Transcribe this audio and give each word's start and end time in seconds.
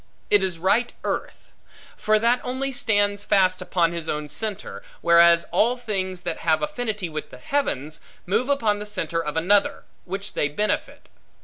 It 0.31 0.43
is 0.43 0.57
right 0.57 0.91
earth. 1.03 1.51
For 1.95 2.17
that 2.17 2.41
only 2.43 2.71
stands 2.71 3.23
fast 3.23 3.61
upon 3.61 3.91
his 3.91 4.09
own 4.09 4.29
centre; 4.29 4.81
whereas 5.01 5.45
all 5.51 5.77
things, 5.77 6.21
that 6.21 6.39
have 6.39 6.63
affinity 6.63 7.07
with 7.07 7.29
the 7.29 7.37
heavens, 7.37 7.99
move 8.25 8.49
upon 8.49 8.79
the 8.79 8.87
centre 8.87 9.23
of 9.23 9.37
another, 9.37 9.83
which 10.05 10.33
they 10.33 10.47
benefit. 10.47 11.07